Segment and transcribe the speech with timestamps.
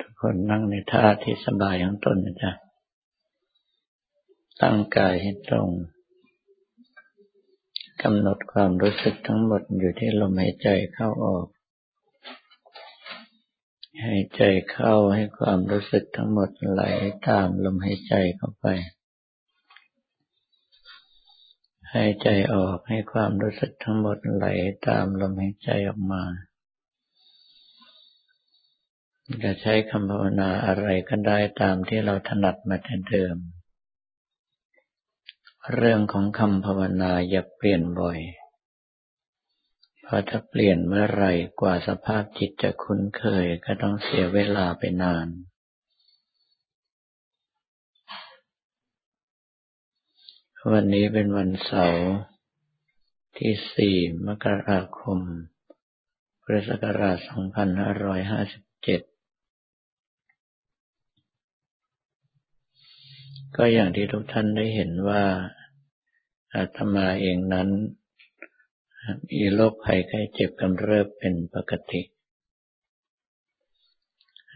[0.00, 2.52] ทุกคนนั่งในท่าที่สบายของตนนะจ๊ะ
[4.60, 5.68] ตั้งกายให้ตรง
[8.02, 11.46] กำหนดความรู้สึกทั้งหมดอยู่ที่ลมหายใจเข้าออก
[14.04, 16.82] หายใจเข้าให้ความรู้สึกทั้งหมดไหล
[17.28, 18.66] ตามลมหายใจเข้าไป
[21.94, 24.46] หายใจออกให้ความรู้สึกทั้งหมดไหล
[24.88, 26.22] ตามลมหายใจออกมา
[29.44, 33.36] จะใช้คำภาวนาอะไรก็ได้ตามที่เราถนัดมาแต่เดิม
[35.74, 38.18] เรื่องของคำภาวนาอย่าเปลี่ยนบ่อย
[40.02, 45.28] เพราะถ้าเปลี่ยนเมื่อไหร่กว่าสภาพจิตจะคุ้นเคยก็ต้องเสียเวลาไปนาน
[50.72, 52.06] วันนี้เป็นวันเสาร์
[53.38, 53.96] ที่สี่
[54.26, 55.18] มกราคม
[56.42, 59.13] พุทธศักราช 2557
[63.56, 65.24] ก็อย่างที่ทุกท่านได้เห็นว่า
[66.54, 67.68] อาตมาเองนั้น
[69.30, 72.02] มีโรคภัยไข้เจ็บกำเริบเป็นปกติ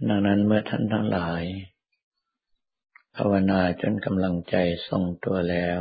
[0.09, 1.43] ดังนั้นเมื่อท่านทั้งหลาย
[3.17, 4.57] ภาวนาจนกำลังใจ
[4.89, 5.79] ทรงตัวแล้ว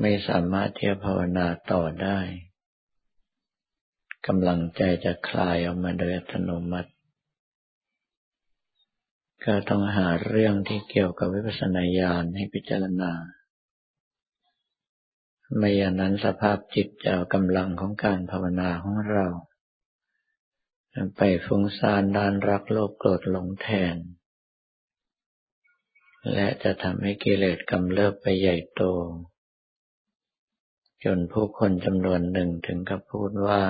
[0.00, 2.18] ไม่สามารถที่จะภาวนาต่อได้
[4.26, 6.90] กำลังใจจะคลายออกมาโดยอัตโนมัติ
[9.44, 13.12] ก็ต้องหาเรื่องที่เกี่ยวกับวิปัสสนาญาณให้พิจารณา
[15.56, 19.26] ไม่อย่างนั้นสภาพจิตจะกำลังของการภาวนาของเรา
[21.16, 23.96] ไปฟุ้งซ่านด้านรักโลภโกรธหลงแทน
[26.32, 28.82] และจะทำให้กิเลสกำเริบไปใหญ่โต
[31.04, 33.62] จนผู้คนจำนวนหนึ่งถึงกับพูดว่า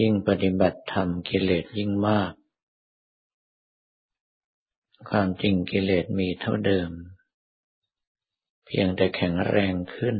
[0.00, 2.32] ยิ่งปฏิบัติธรรมกิเลสยิ่งมาก
[5.10, 6.90] ความจริงกิเลสมีเท่าเดิม
[8.66, 10.16] เพียงแต่แข็งแรงขึ้น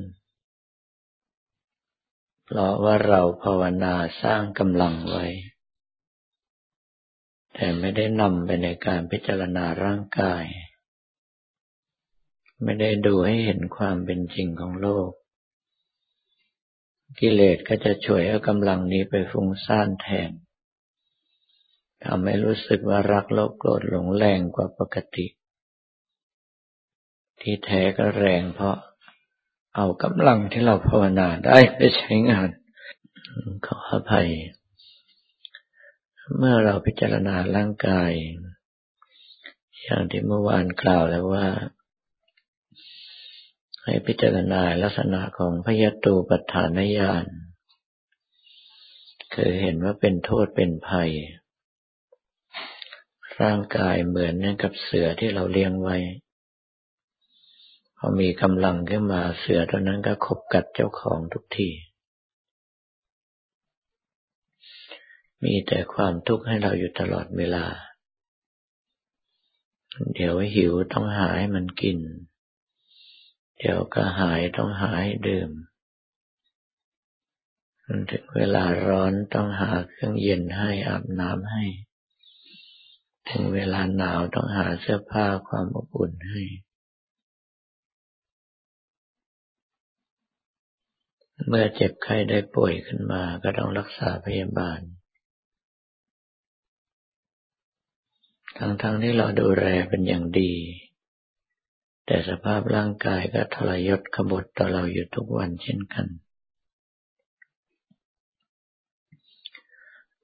[2.45, 5.27] เพราะว่าเราภาวนาสร้างกำลังไว้
[7.55, 10.45] แต่ไม่ได้นำไปในการพิจารณาร่างกาย
[12.63, 15.11] ไม่ได้ดูให้เห็นความเป็นจริงของโลก
[17.21, 20.31] กิเลสก็จะช่วยเอากำลังนี้ไปฟุ้งซ่านแทน
[22.05, 25.27] ทำให้รู้สึกว่ารักโลภโกรธหลงแรงกว่าปกติ
[27.41, 28.77] ที่แท้ก็แรงเพราะ
[29.77, 32.49] เอากำลังที่เราภาวนาได้ไปใช้งาน
[33.67, 34.29] ขออภัย
[36.39, 38.13] เมื่อเราพิจารณาร่างกาย
[39.83, 41.47] อย่างที่เมื่อวานกล่าวแล้วว่า
[43.85, 47.27] ให้พิจารณาลักษณะของพยตูปัฏฐานญาณ
[49.35, 51.11] คือเห็นว่าเป็นโทษเป็นภัย
[53.41, 55.97] ร่างกายเหมือนกับเสือที่เราเลี้ยงไว้
[57.97, 61.69] พอมีกำลังขึ้นมาเสือตัวนั้นก็ขบกัดเจ้าของทุกที
[65.43, 67.65] มีแต่ความทุกข์ให้เราอยู่ตลอดเวลา
[70.15, 71.99] เดี๋ยวหิวต้องหาให้มันกิน
[73.59, 75.51] เดี๋ยวก็หายต้องหาให้ดื่ม
[78.11, 81.65] ถึงเวลาร้อนต้องหาเครื่องเย็นให้อาบน้ำให้
[83.31, 86.43] ถึงเวลาหนาวต้องหาเสื้อผ้าความอบอุ่นให้
[91.49, 94.81] เมื่อเจ็บไข้ได้ป่วยขึ้นมาก็ต้องรักษาพยาบาล
[98.59, 100.55] ทั้งๆทที่เราดูแลเป็นอย่างดี
[102.07, 106.07] แต่สภาพร่างกายก็ทรยศขบฏต่อเราอยู่ทุกวันเช่นกัน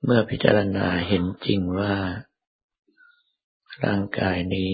[0.04, 1.94] เมื่อพิจารณาเห็นจริงว่า
[3.84, 4.72] ร่างกายนี้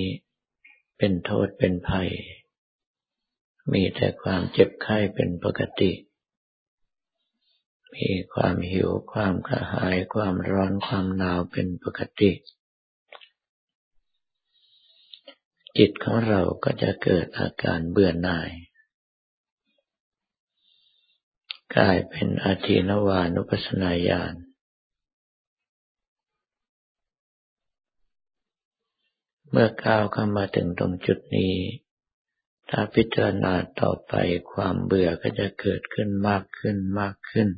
[0.98, 2.10] เป็นโทษเป็นภัย
[3.72, 5.92] มีแต่ความเจ็บไข้เป็นปกติ
[7.94, 12.32] มีความหิวความกระหายความร้อนความหนาวเป็นปกติ
[15.78, 18.50] จิตของเราก็จะเกิดอาการเบื่อหน่าย
[21.76, 24.34] กลายเป็นอาทินวานุปัสนาญาณ
[29.56, 31.54] เมื่อก้าวเข้ามาถึงตรงจุดนี้
[32.70, 34.14] ถ้าพิจารณาต่อไป
[34.52, 37.48] ความเบื่อก็จะเกิดขึ้นมากขึ้นมากขึ้น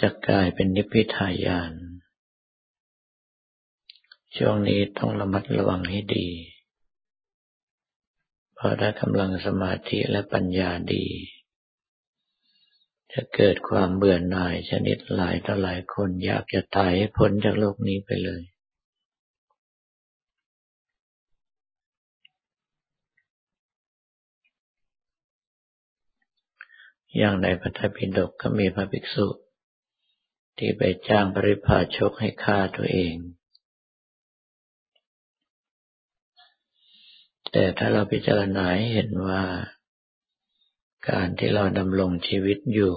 [0.00, 1.72] จะกลายเป็นนิพพิทายาน
[4.36, 6.28] ช่วงนี้ต้องระมัดระวังให้ดี
[8.54, 11.06] เพราะถ้ากำลังสมาธิและปัญญาดี
[13.12, 18.42] จะเกิดความเบื่อหน่ายชนิดหลายต่อหลายคนอยากจะตายให้พ้นจากโลกนี้ไปเลย
[27.16, 29.28] อย่างในพระธรรมปิฎกก็มีพระภิกษุ
[30.58, 33.16] ที่ไปจ้างปริพาชกให้ฆ่าตัวเอง
[37.52, 39.42] แต่ถ้าเราพิจารณาเห็นว่า
[41.08, 42.94] การที่เราดำรงชีวิตอยู่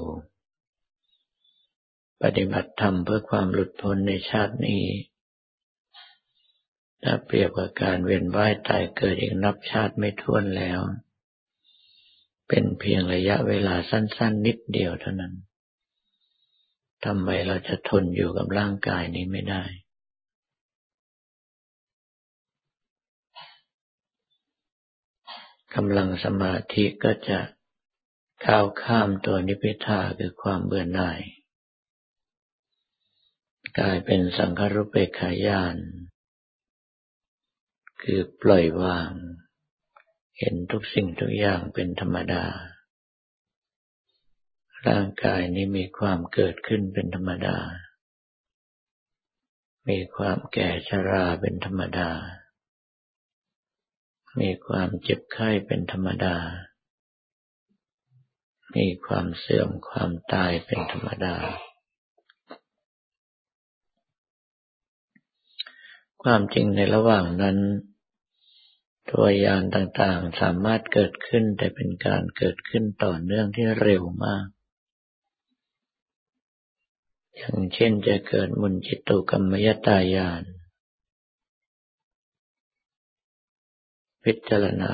[2.23, 4.83] ปฏิบัติธรรมเพื่อความหลุดพ้นในชาตินี้
[7.03, 10.79] ถ้าเปรียบกับการเวียนว่ายตายเกิดอีกนับชาติไม่ท้วนแล้ว
[12.47, 15.33] เป็นเพียงระยะเวลาสั้น ๆ นิดเดียวเท่านั้น
[17.05, 19.63] ทำไมเราจะทนอยู่กับร่างกายนี้ไม่ได้
[25.75, 27.39] กำลังสมาธิก็จะ
[28.43, 31.21] ก้าวข้ามตัวนิพพิทาคือความเบื่อหน่าย
[33.77, 35.77] กลายเป็นสังขรุปเปขายาน
[38.01, 39.11] คือปล่อยวาง
[40.39, 42.45] เห็นทุกสิ่งทุกอย่างเป็นธรรมดา
[44.87, 47.57] ร่างกายนี้มีความเกิดขึ้นเป็นธรรมดา
[49.89, 52.09] มีความแก่ชราเป็นธรรมดา
[54.39, 56.35] มีความเจ็บไข้เป็นธรรมดา
[58.75, 61.35] มีความเสื่อมความตายเป็นธรรมดา
[66.23, 67.57] ความจริงในระหว่างนั้น
[69.11, 74.47] ตัวยานต่างๆสามารถเกิดขึ้นแต่เป็นการเกิดขึ้นต่อเนื่องที่เร็วมาก
[77.37, 80.43] อย่างเช่นจะเกิดมุนจิตุกรรมยตายาน
[84.23, 84.93] พิจารณา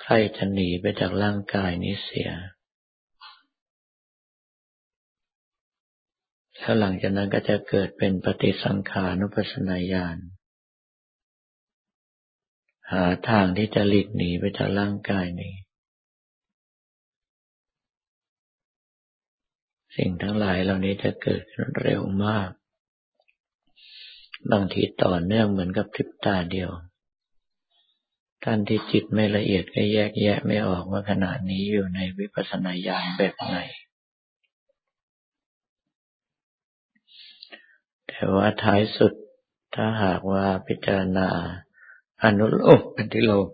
[0.00, 2.30] ใครจะหนีไปจากร่างกายนี้เสีย
[6.58, 10.18] แล้วหลังจากนั้นก็จะเกิดเป็นปฏิสังขานุปัสนาญาณ
[12.90, 15.54] หาทางที่จะหลีกหนีไปจากร่างกายนี้
[19.96, 21.42] สิ่งทั้งหลายเหล่านี้จะเกิด
[21.82, 22.50] เร็วมาก
[24.52, 26.70] บางทีต่อเนื่องเหมือนกับพริบตาเดียว
[28.44, 33.56] ท่านที่จิตไม่ละเอียดก็แยกแยะไม่ออกว่าขณะนี้อยู่ในวิปัสสนาญาณแบบไหน
[38.08, 39.12] แต่ว่าท้ายสุด
[39.74, 41.28] ถ้าหากว่าพิจารณา
[42.22, 43.46] อนุโลมปฏิโลม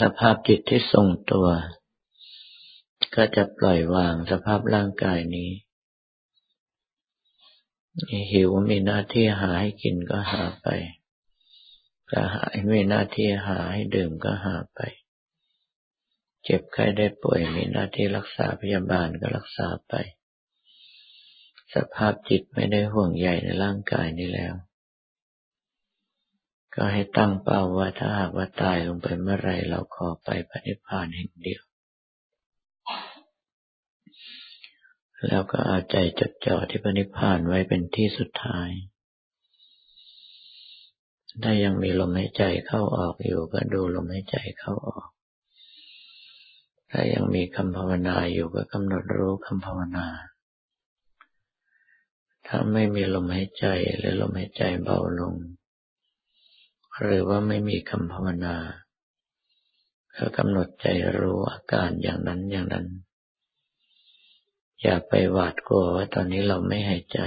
[0.00, 1.48] สภาพจิตที่ทรงตัว
[3.14, 5.50] ก็จะปล่อยวางสภาพร่างกายนี้
[8.32, 10.68] หิวมีหน้าที่หาให้กินก็หาไป
[12.12, 14.80] กระหายมีหน้าที่หาให้ดื่มก็หาไป
[16.44, 19.94] เจ็บไข้ได้ป่วยมีหน้าที่รักษาพยาบาลก็รักษาไป
[21.74, 24.54] สภาพจิตไม่ได้ห่วงใยในร่างกายนี้แล้ว
[26.74, 31.62] ก็ให้ตั้งเป้าว่าถ้าหากว่าตายลงไปเมื่อไรเราขอไปปฏิพานแห่งเดียว
[35.28, 38.70] แล้วก็เอาใจจดจ่อที่ปณิพานไว้เป็นที่สุดท้าย
[41.40, 45.08] ถ้ายังมีลมหายใจเข้าออกอยู่ก็ดูลมหายใจเข้าออก
[46.90, 50.06] ถ้ายังมีคำภาวนาอยู่ก็กำหนดรู้คำภาวนา
[52.46, 55.34] ถ้าไม่มีลมหายใจหรือลมหายใจเบาลง
[57.00, 58.56] หรือว่าไม่มีคำภาวนา
[60.16, 60.86] ก็กำหนดใจ
[61.18, 62.86] รู้อาการอย่างนั้นอย่างนั้น
[64.82, 67.20] อย่าไปหวาดกลัวว่าตอนนี้เราไม่หายใจ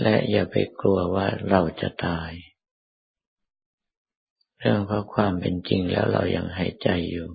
[0.00, 2.32] และอย่าไปกลัวว่าเราจะตาย
[4.58, 7.28] เรื่องเพราะความเป็นจริงแล้วเรายังหายใจอยู่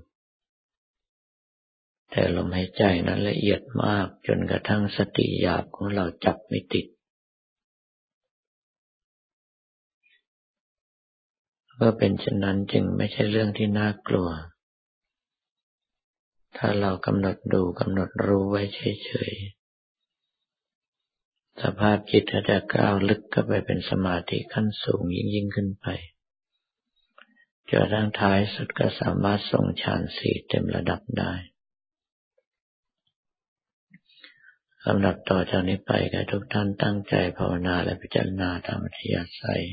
[2.11, 6.85] แต่ลมหายใจนั้นละเอียดมากจนกระทั่งสติหยาบของเราจับไม่ติด
[11.75, 14.29] เมื่อเป็นเช่นนั้นจึงไม่ใช่เรื่องที่น่ากลัว
[16.57, 19.62] ถ้าเรากำหนดดูกำหนดรู้ไว้เฉยๆ
[21.61, 25.87] สภาพจิตก็จะก้าวลึกเข้าไปเป็นสมาธิขั้นสูงยิ่งยิ่งขึ้นไป
[27.69, 31.33] จนทั้งท้ายสุดก็สามารถส่งฌานสี่เต็มระดับได้
[34.87, 39.63] ลำดับต่อจากนี้ไปก็ทุกท่านตั้งใจภาวนาและพิจารณาตามอัธยาศัย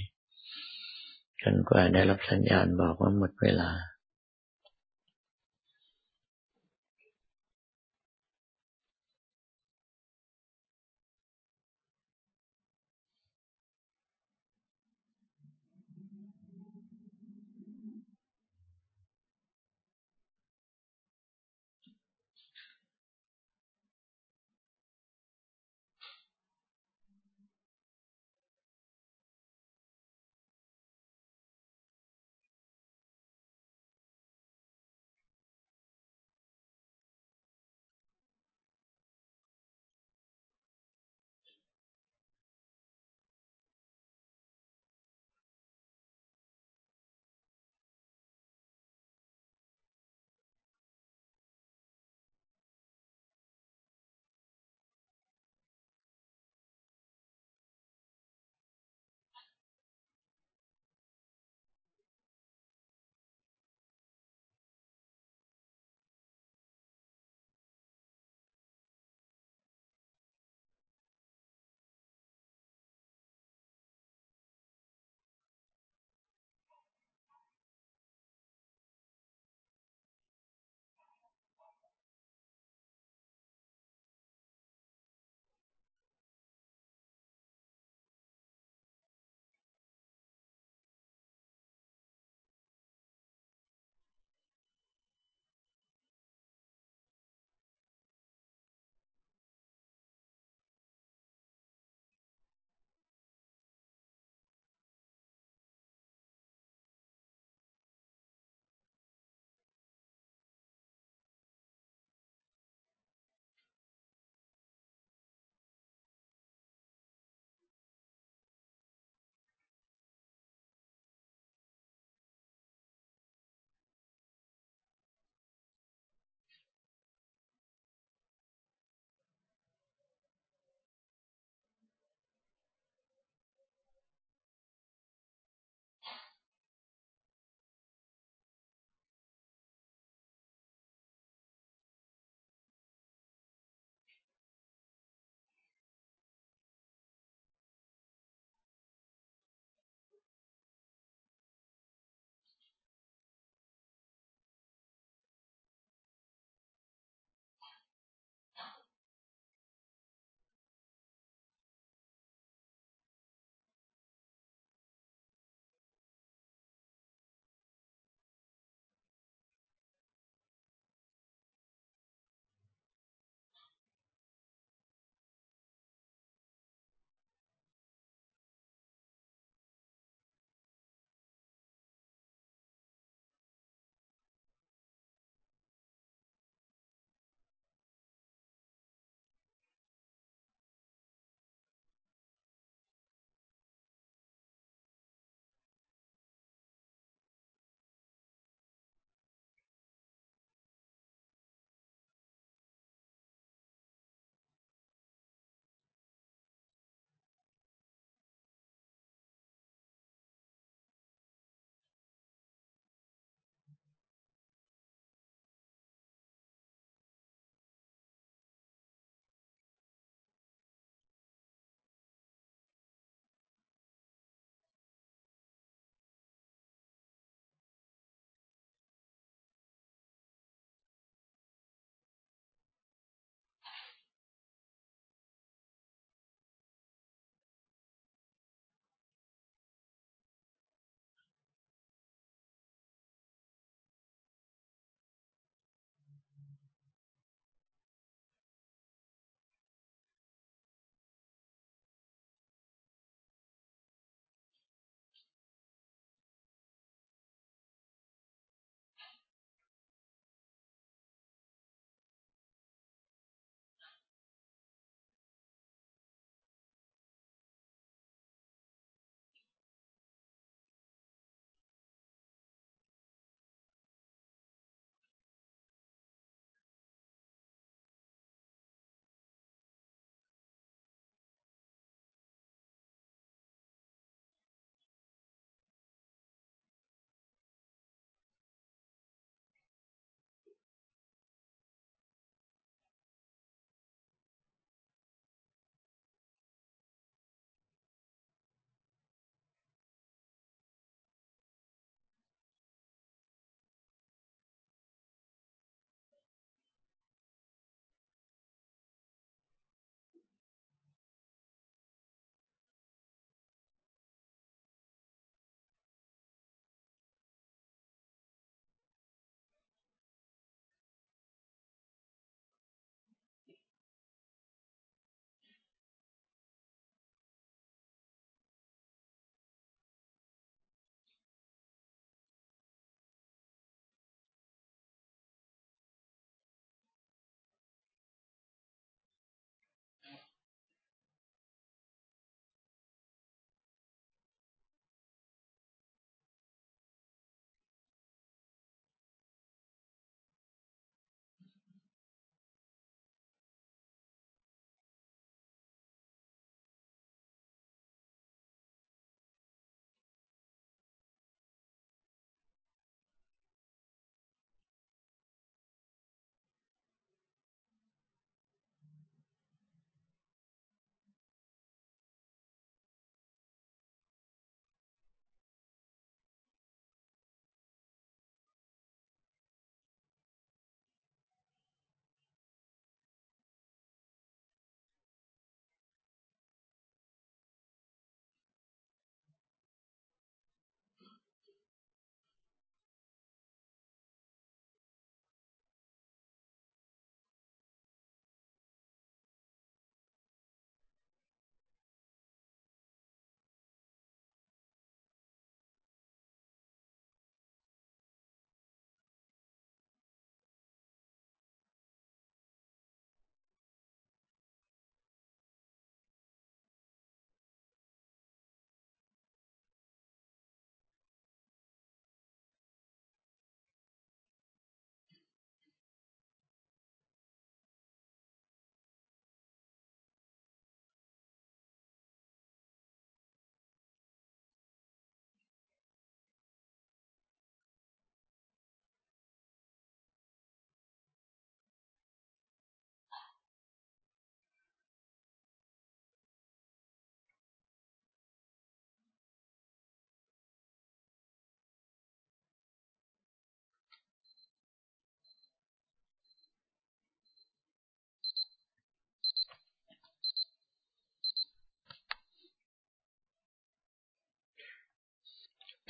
[1.42, 3.70] จนกว่าได้รับสัญญาณบอกว่าหมดเวลา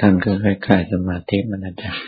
[0.01, 2.05] ท่านก็คล้ายๆสมาธิมันอาจารย์